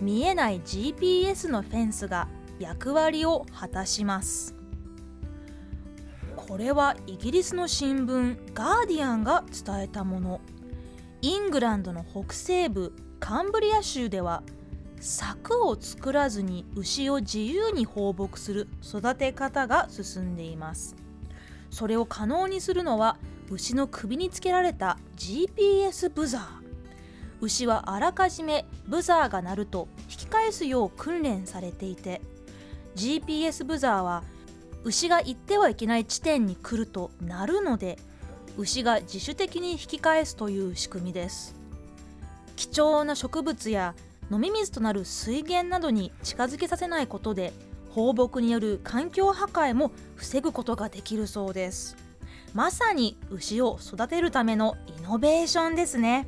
[0.00, 2.28] 見えない GPS のフェンスが
[2.58, 4.54] 役割を果たします。
[6.34, 10.40] これはイギリスの新聞ガーディアンが伝えたもの。
[11.22, 14.42] イングランドの北西部カンブリア州では
[15.00, 20.94] 柵を作らずに牛を自由に放牧する育て方が進んでいます。
[21.70, 23.16] それを可能にするのは
[23.50, 26.65] 牛の首につけられた GPS ブザー。
[27.46, 32.20] 牛はあらかじめブザーが鳴ると引き返すよう訓練されていて
[32.96, 34.24] GPS ブザーは
[34.82, 37.98] 牛が行ってはいけない地点に来ると鳴るので
[38.56, 41.54] 牛が自主的に引き返すという仕組みです。
[42.56, 43.94] 貴重な植物や
[44.32, 47.52] 飲み水となる水源などに近づけさせないことで
[47.90, 51.96] 放牧による環境破壊も防ぐことができるそうです。
[52.54, 56.26] まさに牛を育てるためのイノベーションですね。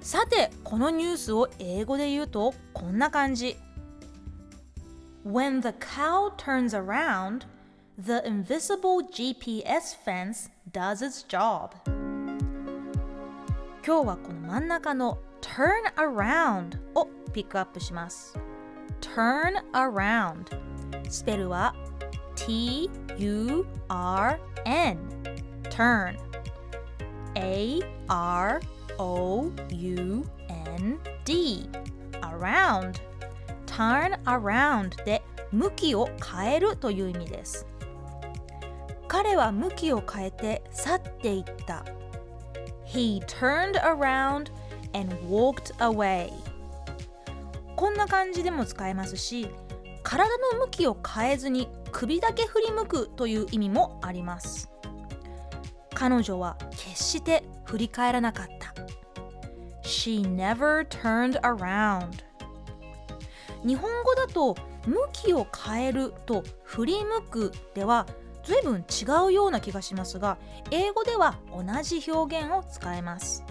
[0.00, 3.56] さてこのニュースを英語で言うとこんな感じ
[5.26, 7.42] When the cow turns around,
[7.98, 11.72] the invisible GPS fence does its job.
[13.84, 18.38] 今日はこの真ん中の turn around をピックアップします。
[19.02, 20.46] turn around
[21.10, 21.74] スペルは
[22.36, 23.68] t-u-r-n
[25.64, 26.16] turn
[27.34, 28.60] a-r-o-u-n-d
[32.22, 33.00] around.
[33.66, 35.22] Turn around で
[35.52, 37.66] 向きを変えるという意味です。
[39.08, 41.84] 彼は向きを変えて去っていった。
[42.86, 44.50] He turned around
[44.92, 46.32] and walked away.
[47.76, 49.48] こんな感じでも使えますし
[50.02, 54.70] 体の向きを変えずに首だけ振り向くという意味もあります。
[55.94, 58.74] 彼女は決して振り返らなかった。
[59.82, 62.24] She never turned around.
[63.66, 64.56] 日本語だと
[64.86, 68.06] 向きを変えると振り向くでは
[68.44, 70.38] 随分違うような気がしますが
[70.70, 73.44] 英語では同じ表現を使えます。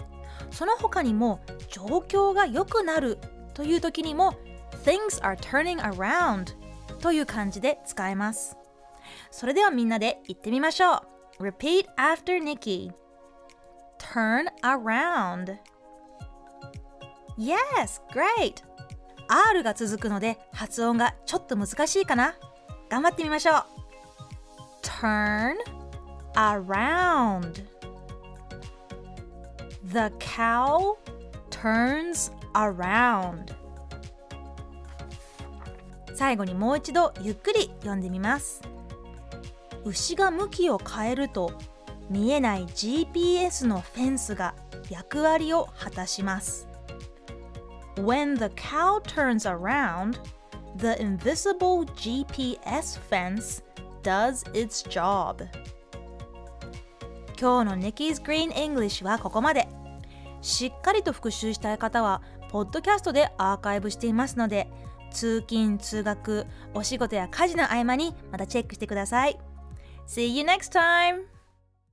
[0.50, 3.18] その他にも状況が良くなる
[3.54, 4.34] という時にも
[4.84, 6.56] Things are turning around
[7.00, 8.56] という感じで使えます。
[9.30, 11.09] それではみんなで言ってみましょう。
[11.40, 12.92] Repeat after Nikki
[13.98, 15.56] Turn around
[17.38, 18.62] Yes, great!
[19.26, 22.34] R が続くので発音がちょっと難しいかな
[22.90, 23.64] 頑張ってみましょう
[24.82, 25.56] Turn
[26.34, 27.64] around
[29.84, 30.98] The cow
[31.48, 33.54] turns around
[36.14, 38.60] 最後にもう一度ゆっくり読んでみます
[39.84, 41.52] 牛が向きを変えると
[42.08, 44.54] 見えない GPS のフェンスが
[44.88, 46.70] 役割を果たします
[47.96, 50.18] When the cow turns around,
[50.76, 53.62] the invisible GPS fence
[54.02, 55.46] does its job.
[57.38, 59.68] 今日の Nikki's Green English はここまで。
[60.40, 64.70] しっかりと復習したい方は、ポッドキャストでアーカイブしていますので、
[65.10, 69.38] 通勤・通学、お仕事や家事の合間にまたチェックしてください。
[70.10, 71.26] See you next time!